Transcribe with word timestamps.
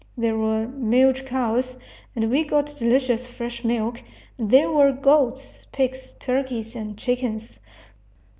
There 0.17 0.35
were 0.35 0.67
milch 0.67 1.27
cows, 1.27 1.77
and 2.15 2.31
we 2.31 2.43
got 2.43 2.75
delicious 2.79 3.27
fresh 3.27 3.63
milk; 3.63 4.01
and 4.39 4.49
there 4.49 4.71
were 4.71 4.91
goats, 4.91 5.67
pigs, 5.71 6.15
turkeys, 6.19 6.75
and 6.75 6.97
chickens. 6.97 7.59